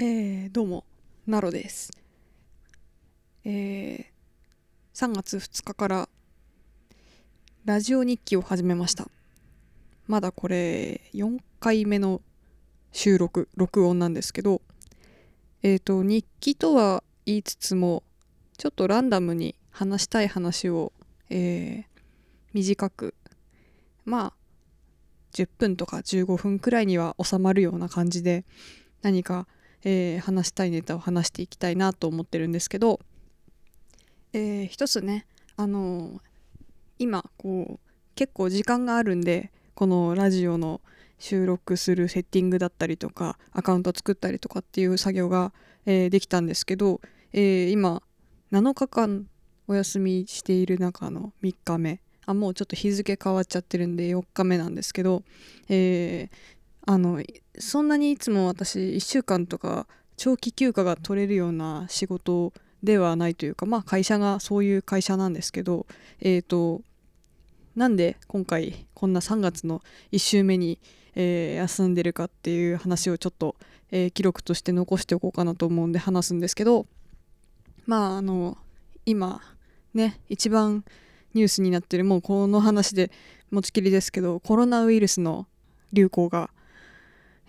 [0.00, 0.84] えー、どうも
[1.26, 1.90] ナロです。
[3.44, 4.04] えー、
[4.94, 6.08] 3月2日から
[7.64, 9.08] ラジオ日記を始めました。
[10.06, 12.20] まだこれ4回目の
[12.92, 14.62] 収録録音なんですけど
[15.64, 18.04] えっ、ー、と日記とは言いつつも
[18.56, 20.92] ちょっとランダムに話したい話を、
[21.28, 21.84] えー、
[22.52, 23.14] 短く
[24.04, 24.32] まあ
[25.32, 28.44] 10分とか15分くらいには収まるような感じで
[29.02, 29.48] 何か
[29.84, 33.00] えー、話したいネタを話していきたいなと思ってるんですけど、
[34.32, 36.20] えー、一つねあのー、
[36.98, 40.80] 今こう結構時間があるんでこのラジオの
[41.18, 45.52] 収録するセッティングだったりとかアカウント作ったりとかっていう作業が、
[45.86, 47.00] えー、できたんですけど、
[47.32, 48.02] えー、今
[48.52, 49.26] 7日間
[49.66, 52.00] お休みしている中の3日目。
[52.24, 55.22] あもうちょっと日付変わっちゃってるんで4日目なんですけど、
[55.70, 56.36] えー、
[56.88, 57.22] あの
[57.58, 65.84] そんなにいつも私1週間とか長期休暇が取れるような仕事ではないというかまあ会社がそういう会社なんですけど
[66.20, 66.80] えっ、ー、と
[67.76, 70.78] なんで今回こんな3月の1週目に、
[71.14, 73.54] えー、休んでるかっていう話をちょっと、
[73.90, 76.86] えー、記録として残しておこうかなと思うんで話すんですけど
[77.84, 78.56] まああの
[79.04, 79.42] 今
[79.92, 80.86] ね一番
[81.34, 83.10] ニュースになってるもうこの話で
[83.50, 85.46] 持ちきりですけどコロナウイルスの
[85.92, 86.48] 流行が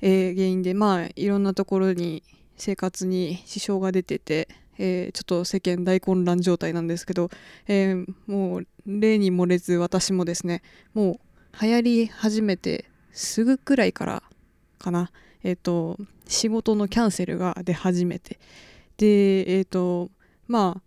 [0.01, 2.23] えー、原因でまあいろんなところに
[2.57, 4.47] 生活に支障が出てて、
[4.77, 7.29] えー、ちょっと世間大混乱状態なんですけど、
[7.67, 10.61] えー、もう例に漏れず私もですね
[10.93, 14.23] もう流行り始めてすぐくらいから
[14.77, 15.11] かな。
[15.43, 15.97] えっ、と
[16.27, 18.39] 仕事のキャンセルが出始めて。
[18.97, 20.11] でえっ、と
[20.47, 20.81] まあ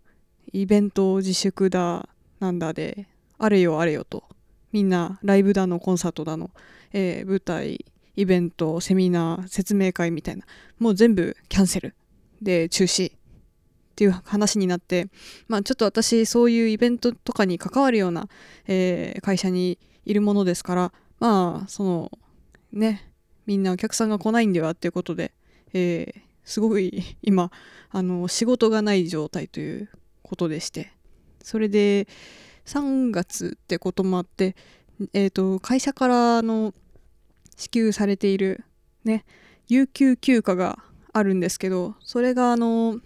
[0.52, 3.06] イベント自粛だなんだで
[3.38, 4.24] あれよあれよと。
[4.72, 6.50] みんなライブだのコンサートだの、
[6.92, 7.84] えー、舞台
[8.16, 10.44] イベントセミナー説明会みたいな。
[10.78, 11.94] もう全部キャンセル。
[12.40, 13.12] で中止。
[13.12, 15.08] っていう話になって。
[15.48, 18.28] まあちょっと私そういうイベントとかに関わるような、
[18.66, 20.92] えー、会社にいるものですから。
[21.20, 22.10] まあその
[22.72, 23.12] ね
[23.46, 25.32] みんなお客さんが来ないんではっていうことで、
[25.72, 27.50] えー、すごい今
[27.90, 29.88] あの仕事がない状態という
[30.22, 30.92] ことでして。
[31.42, 32.06] それで
[32.66, 34.54] 3月ってこともあって、
[35.12, 36.72] えーと会社からの
[37.56, 38.64] 支給されている
[39.04, 39.24] ね
[39.68, 40.78] 有給休暇が
[41.12, 42.98] あるんですけどそれがあの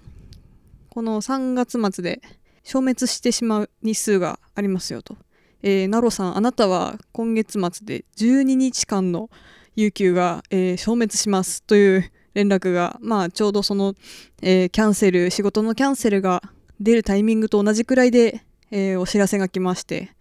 [0.89, 2.21] この3月末で
[2.63, 5.17] 消滅してしまう日数がありますよと、
[5.63, 9.31] えー、ナロさんあなたは今月末で12日間の
[9.75, 13.95] 有給が、えー、消滅しますという連絡がまあちょうどその、
[14.43, 16.43] えー、キャンセル仕事のキャンセルが
[16.81, 20.15] 出るタイミングと同じくらいで、えー、お知らせが来まして。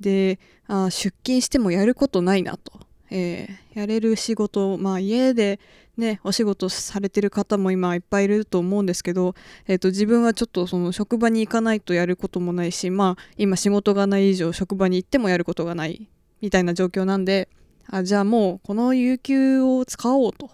[0.00, 2.87] であ出勤してもやることないなと。
[3.10, 5.60] えー、やれる仕事、まあ、家で、
[5.96, 9.34] ね、お仕事されてる方も今いっぱいいると思うんですけど、
[9.66, 16.08] えーと、自分はちょっとその職場に行かないとやることもないし、まあ、今仕事がない以上職場に行ってもやることがない
[16.40, 17.48] みたいな状況なんで
[17.90, 20.50] あじゃあもうこの有給を使おうと、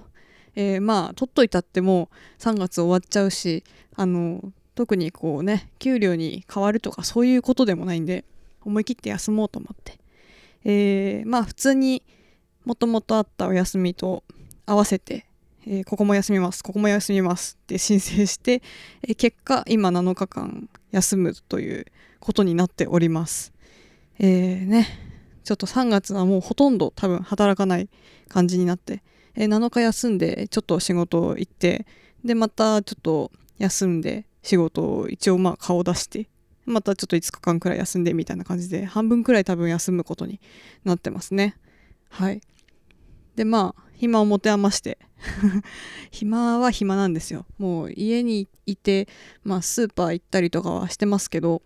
[0.55, 3.65] えー、まあ取っといたっても3月終わっちゃうし
[3.97, 4.41] あの
[4.75, 8.25] 特にこうね給料に変わるとかそういうことでもないんで
[8.65, 9.99] 思い切って休もうと思って、
[10.65, 12.03] えー、まあ普通に
[12.65, 14.25] もともとあったお休みと
[14.67, 15.27] 合わせて、
[15.67, 18.63] えー、ここも休みますここも休みますって申請して、
[19.03, 21.87] えー、結果今7日間休むという
[22.21, 23.53] ことになっております。
[24.19, 24.87] えー、ね。
[25.45, 27.91] ちょっと3月はもうほとんど多分働かない
[28.29, 29.03] 感じになって、
[29.35, 31.87] えー、7日休んでちょっと仕事行って
[32.25, 36.29] でまたちょっと休んで仕事を一応まあ顔出して
[36.65, 40.41] またちょっと5日間くらい休んでみたいな感じで半分くらい多分休むことに
[40.85, 41.57] なってますね。
[42.09, 42.41] はい。
[43.37, 44.99] でまあ暇を持て余して。
[46.11, 47.47] 暇は暇なんですよ。
[47.59, 49.09] もう家にいて、
[49.43, 51.63] まあ、スーパー行ったりとかはしてますけど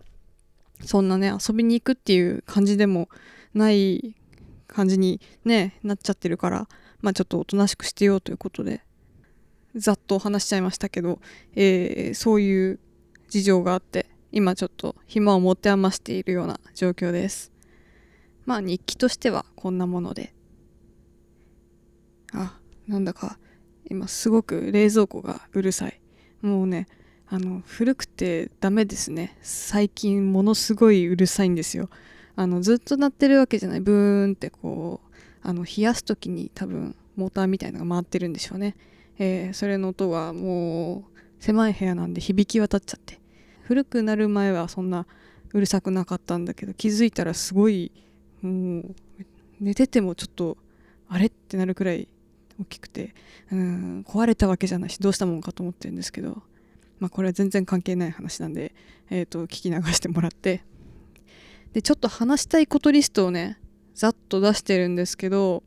[0.84, 3.09] そんなね遊びに行くっていう感じでも
[3.55, 4.15] ない
[4.67, 6.69] 感じにねなっちゃってるから
[7.01, 8.83] まあちょっとおとなしくしてようということで
[9.75, 11.21] ざっと話しちゃいましたけど、
[11.55, 12.81] えー、そういう
[13.29, 17.50] 事情があって今ちょっと暇を持て余しているような状況です。
[18.44, 20.38] まあ日記としてはこんなもので。
[22.32, 23.38] あなんだか
[23.90, 26.00] 今すごく冷蔵庫がうるさい。
[26.42, 26.86] もうね
[27.28, 29.36] あの古くてダメですね。
[29.42, 31.90] 最近ものすごいうるさいんですよ。
[32.36, 33.80] あのずっと鳴ってるわけじゃない。
[33.80, 35.08] ブーンってこう
[35.42, 38.76] あの冷やす時に多分モーターみたいのが回ってるんでしょうね、
[39.19, 41.04] えー、それの音がもう
[41.40, 43.19] 狭い部屋なんで響き渡っちゃって。
[43.62, 45.06] 古くなる前はそんな
[45.52, 47.92] うるさくなかったんだけど気づいたらすごい
[48.40, 48.94] もう
[49.60, 50.56] 寝ててもちょっと
[51.08, 52.08] あれってなるくらい
[52.60, 53.14] 大きくて
[53.52, 56.43] うん壊れたわけじゃないしどうしたもんかと思ってるんですけど
[56.99, 58.75] まあこれは全然関係ない話なんで、
[59.10, 60.62] えー、と聞き流してもらって
[61.72, 63.58] でちょっと話したいことリストをね
[63.94, 65.62] ざっと出してるんですけど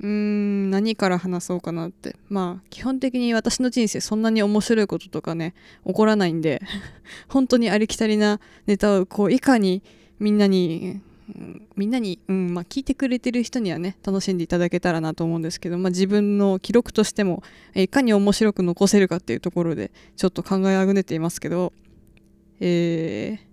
[0.00, 2.16] うーん何から話そうかなって。
[2.28, 5.54] まあ基本的に私の人生そんなに面白いこととかね
[5.86, 6.60] 起こらないんで
[7.28, 9.82] 本当にありきたりなネタをこういかに
[10.18, 17.42] みんなに、うん、みんなに、うんまあ、聞いてくれてる人にはね楽しんでいただけたらなと思うんですけど、まあ、自分の記録としても
[17.74, 21.72] いかに面白く残せるかっていうところでちょっと考えあぐねていますけど
[22.60, 23.46] えー、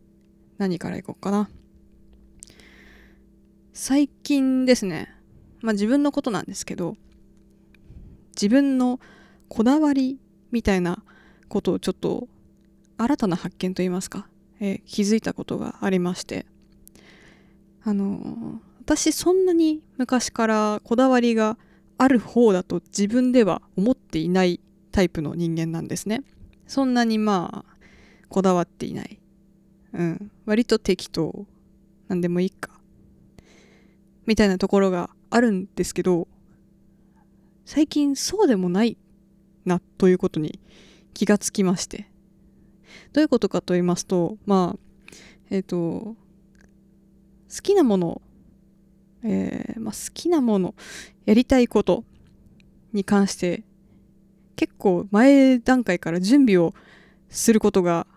[0.58, 1.50] 何からいこうかな。
[3.74, 5.10] 最近ですね
[5.62, 6.96] まあ自分のことなんですけど
[8.36, 9.00] 自分の
[9.50, 10.20] こだわり
[10.52, 11.04] みたいな
[11.50, 12.28] ことをちょっと
[12.98, 14.28] 新たな発見といいますか、
[14.60, 16.46] えー、気づいたことがありまして
[17.84, 21.58] あの、私そんなに昔からこだわりが
[21.98, 24.60] ある方だと自分では思っていない
[24.92, 26.24] タイプの人間なんですね。
[26.68, 27.76] そんなにまあ
[28.30, 29.20] こだわっていない。
[29.94, 30.32] うん。
[30.46, 31.46] 割と適当。
[32.08, 32.70] なんでもいいか。
[34.26, 36.28] みたいなところがあるんですけど
[37.66, 38.98] 最近そうでもない
[39.66, 40.60] なということに
[41.14, 42.10] 気がつきまして。
[43.12, 44.80] どういうことかと言いますとまあ
[45.50, 46.16] えっ、ー、と
[47.54, 48.22] 好きなもの、
[49.24, 50.74] えー、まあ、好きなもの
[51.26, 52.04] やりたいこと
[52.94, 53.64] に関して
[54.56, 56.74] 結構前段階から準備を
[57.30, 58.08] することが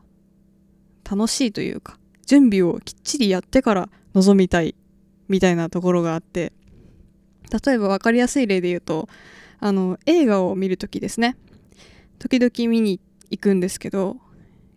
[1.08, 4.74] 楽しいというか準備をきっちりやってから臨みたい
[5.28, 6.52] みたいなところがあって
[7.64, 9.08] 例えば分かりやすい例で言うと
[9.60, 11.36] あの映画を見る時ですね。
[12.18, 13.00] 時々見に
[13.30, 14.16] 行くんですけど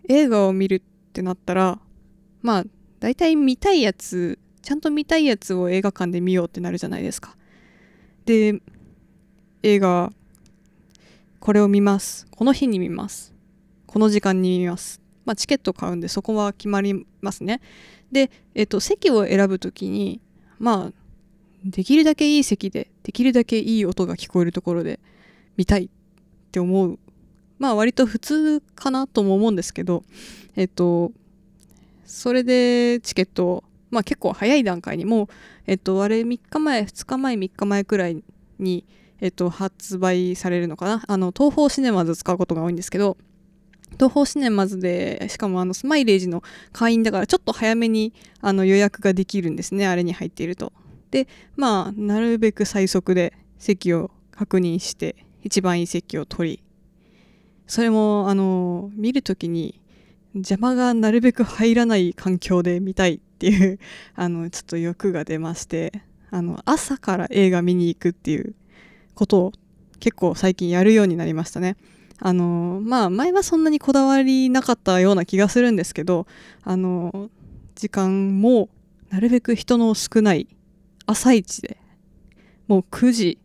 [0.07, 1.79] 映画を見るってなったら
[2.41, 2.63] まあ
[2.99, 7.35] 大体見たいやつちゃんと見たいやつを映画館で見ようってなるじゃないですか。
[8.25, 8.61] で
[9.63, 10.11] 映画
[11.39, 12.27] これを見ます。
[12.31, 13.33] この日に見ます。
[13.87, 15.01] この時間に見ます。
[15.25, 17.61] まあチケット買うんでそこは決まりますね。
[18.11, 20.21] で、えっと、席を選ぶ時に
[20.59, 20.93] まあ
[21.63, 24.99] できるだけいい席でできるだけいい音が聞こえるところで
[25.57, 25.89] 見たいっ
[26.51, 26.99] て思う。
[27.57, 30.03] まあ割と普通かなとも思うんですけど
[30.55, 31.11] えっと
[32.05, 35.27] それでチケットをまあ結構早い段階にもう
[35.67, 38.23] えっとあれ3日前2日前3日前くらい
[38.59, 38.85] に
[39.21, 41.03] えっと発売されるのかな。
[41.07, 43.17] あの東宝シネマズ使うことが多いんですけど
[43.93, 50.73] 東宝シネマズでしかもあのスマイレージの会員だからちょっと早めにあの予約ができるんですねあれに入っていると。
[51.11, 56.63] でまあなるべく最速で席を確認して一番いい席を取り
[57.67, 59.81] それもあの見る時に
[60.33, 63.79] 邪魔がなるべく入らない環境で見たいっていう
[64.15, 68.53] あのちょっと欲が出ましてあの朝から映画見に行くっていう
[69.15, 69.51] ことを
[70.01, 71.77] 結構最近やるようになりましたね。
[72.19, 76.27] あのまあ前はそんなにこだわりなかったような気がするんですけど
[76.63, 77.29] あの
[77.75, 78.67] 時間も
[79.09, 80.49] なるべく人の少ない
[81.05, 81.77] 朝一で
[82.67, 83.37] もう9時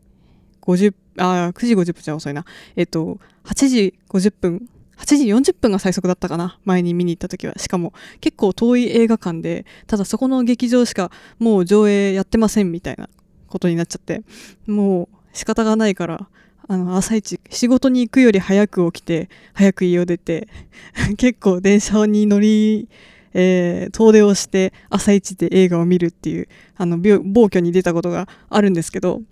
[0.62, 2.44] 50あ9時50分じゃ遅いな
[2.74, 4.68] えっと8時50分
[4.98, 7.54] 8時40分が最速だったかな前に見に行った時は。
[7.56, 13.08] しかも結構遠い映画館でただそこの劇場しかもう上映やってませんみたいな
[13.48, 14.22] ことになっちゃって。
[14.66, 16.28] もう仕方がないから
[16.68, 20.48] あの朝一仕事に行くより早く起きて早く家を出て
[21.18, 22.88] 結構電車に乗り
[23.36, 29.22] えー、遠出をして朝一で映画を見るっていうあの暴挙に出たことがあるんですけど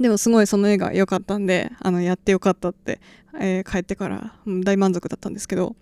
[0.00, 3.00] でもすごいその映画良かったんであのやってよかったって、
[3.38, 5.76] えー、帰ってから大満足だったんですけど、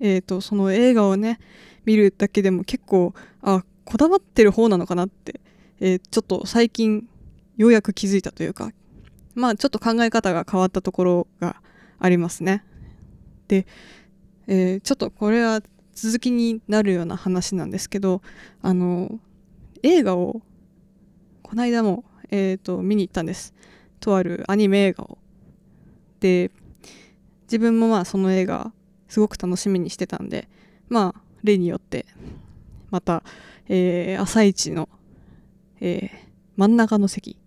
[0.00, 1.38] えーと、その映画をね
[1.84, 5.40] 見るだけでも結構あこだわってる方なのかなって、
[5.80, 7.08] えー、ちょっと最近
[7.56, 8.70] ようやく気づいたというか
[9.34, 11.56] まあちょっと考え方が変わったところが
[11.98, 12.64] ありますね。
[13.48, 13.66] で、
[14.46, 15.62] えー、ちょっとこれは
[15.94, 18.22] 続きになるような話なんですけど
[18.60, 19.18] あの
[19.82, 20.42] 映画を
[21.42, 23.54] この間も、えーと、見に行ったんです。
[24.00, 25.18] とあるアニメ映画を。
[26.18, 26.50] で
[27.42, 28.72] 自分もまあその映画
[29.08, 30.48] すごく楽しみにしてたんで
[30.88, 32.06] まあ例によって
[32.90, 33.22] また、
[33.68, 34.88] えー、朝一の、
[35.80, 36.10] えー、
[36.56, 37.38] 真ん中の席。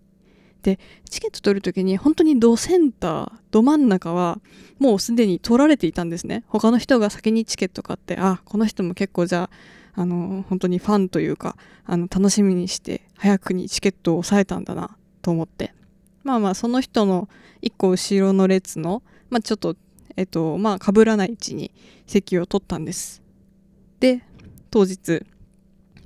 [0.62, 4.40] でチケット取る時に本当にドセンターど真ん中は
[4.80, 6.44] もうすでに取られていたんですね。
[6.48, 9.50] 他の人が先にチケット買ってあこの人も結構じゃあ
[9.96, 15.74] あの本当にファンというかあの楽しみにして早くにチケットを押さえたんだなと思って
[16.22, 17.28] まあまあその人の
[17.62, 19.74] 1個後ろの列の、まあ、ちょっと
[20.16, 21.72] えっとまあかぶらない位置に
[22.06, 23.22] 席を取ったんです
[23.98, 24.22] で
[24.70, 25.24] 当日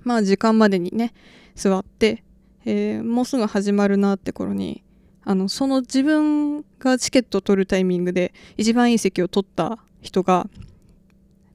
[0.05, 1.13] まあ時間までにね
[1.55, 2.23] 座って
[2.65, 4.83] えー、もうすぐ始まるなって頃に
[5.25, 10.49] あのその自分がチケットを取るタイミングで一番いい席を取った人が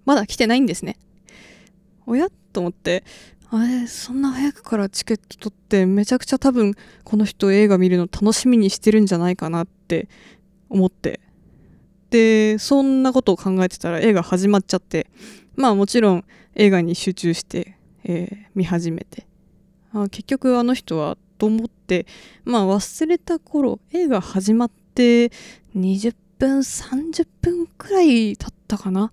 [0.06, 0.98] まだ来てないんですね。
[2.06, 2.28] おや？
[2.54, 3.04] と思って。
[3.52, 10.10] あれそんな早くからチケット取ってめちゃくちゃ多分この人映画見るの楽しみにしてるんじゃないかなって
[10.70, 11.20] 思って。
[12.10, 15.08] でそんなことを考えてたら映画始まっちゃって。
[15.56, 19.28] まあもちろん映画に集中して、えー、見始めて。
[19.94, 22.08] あ結局あの人はと思って。
[22.44, 25.32] まあ忘れた頃映画始まって
[25.76, 29.12] 20分30分くらい経ったかな。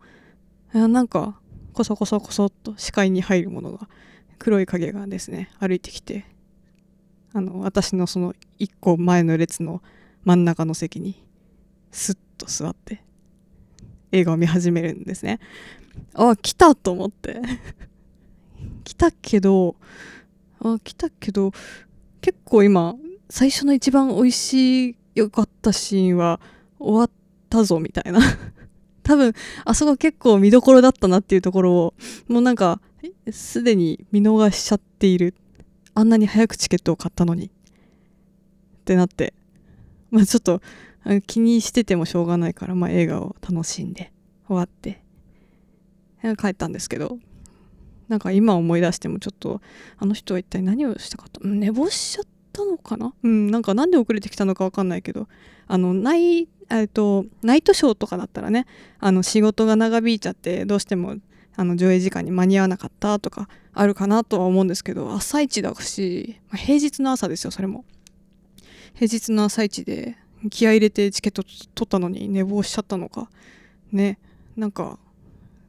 [0.72, 1.38] なんか
[1.72, 3.88] コソコソコソっと視界に入るものが
[4.38, 6.24] 黒い影がですね歩いてきて
[7.32, 9.82] あの私のその1個前の列の
[10.24, 11.24] 真ん中の席に
[11.90, 13.02] スッと座って
[14.10, 15.40] 映画を見始めるんですね。
[16.14, 17.40] あ来たと思って。
[18.84, 19.76] 来たけど
[20.60, 21.52] あ来たけど
[22.20, 22.94] 結構今
[23.30, 26.40] 最初の一番美味しい良かったシーンは
[26.78, 27.10] 終わっ
[27.48, 28.20] たぞみたいな。
[29.02, 31.94] 多分あそこ結構見どころだったなっていうところを
[32.28, 32.80] もうなんか
[33.30, 35.34] すでに見逃しちゃっている
[35.94, 37.46] あんなに早くチケットを買ったのに。
[37.46, 39.34] ってなって。
[40.10, 40.60] まあちょっと
[41.26, 44.12] 気にしててもしょうがないから、まあ、映画を楽しんで
[44.46, 45.02] 終わって。
[46.38, 47.18] 帰ったんですけど。
[48.08, 49.62] なんか今思い出してもちょっと
[49.96, 53.14] あの人は一体何をしたかと寝坊しちゃったのかな？
[53.22, 55.28] うんなんかなんで遅れてきたのか分かんないけど。
[55.68, 58.66] あのナイえっとナイトショーとかだったらね
[58.98, 61.16] あの仕事が長引いちゃってどうしても
[61.56, 67.86] あの上映時間に間に合わなかったとかあるかなとは思うんですけど朝一だし、まあ、平日の朝ですよそれも。
[68.94, 70.18] 平日の朝一で
[70.50, 73.30] 気合入れてチケット取ったのに寝坊しちゃったのか。
[73.92, 74.18] ね
[74.56, 74.98] なんか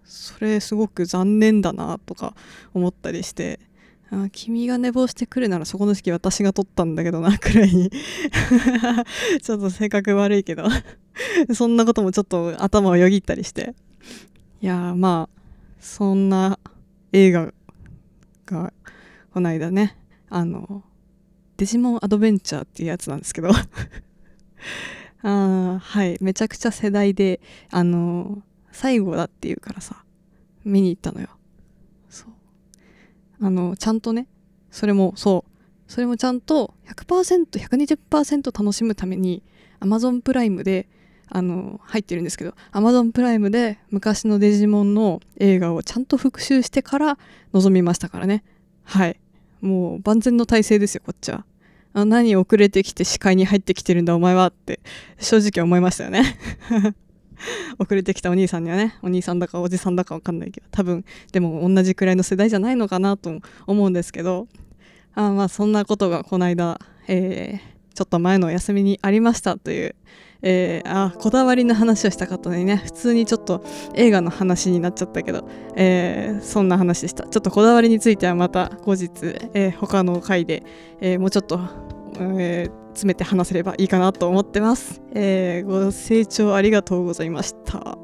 [0.03, 2.35] それすごく残念だなとか
[2.73, 3.59] 思ったりして。
[4.13, 7.89] あ君が寝坊してくるならそこの席私が取ったんだけどなくらいに。
[9.41, 10.65] ちょっと性格悪いけど。
[11.53, 13.73] そんなこともちょっと頭をよぎったりして。
[14.61, 15.41] いやまあ
[15.79, 16.59] そんな
[17.11, 17.51] 映画
[18.45, 18.71] が
[19.31, 19.97] この間ね
[20.29, 20.83] あの
[21.57, 23.49] デジモンアドベンチャーっていうやつなんですけど。
[25.25, 27.39] あはいめちゃくちゃ世代で
[27.71, 30.03] あの最後だっていうからさ
[30.65, 31.29] 見に行ったのよ。
[33.43, 34.27] あのちゃんとね
[34.71, 35.51] それもそう。
[35.85, 39.43] それもちゃんと 100%120% 楽しむために
[39.81, 40.87] Amazon プライムで
[41.27, 47.17] あの入ってるんですけど Amazon プライムで昔のデジモンの映画をちゃんと復習してから
[47.51, 48.43] 臨みましたからね。
[48.83, 49.19] はい。
[49.61, 51.45] もう万全の体制ですよこっちは。
[51.93, 54.79] あ何遅れてきて視界に入ってきてるんだお前はって
[55.19, 56.37] 正直思いましたよね。
[57.79, 64.47] 遅れてきたお兄さんにはねお兄さんだかおじさんだか分かんないけど多分でも同じくらいの世代じゃないのかなと思うんですけど
[65.15, 69.95] あまあそんなことがこの間、えー、ちょっと前のお休みにありましたという、
[70.41, 77.27] えー、あこだわりの話をしたかったのにね普通にちょっと映画の話になっちゃったけど、えー、そんな話でした。
[77.27, 79.09] ちょっとこだわりについてはまた後日、
[79.53, 80.63] えー、他の回で、
[80.99, 81.59] えもうちょっと、
[82.19, 88.02] え詰めて話せればいいかなと思ってます、えご清聴ありがとうございました。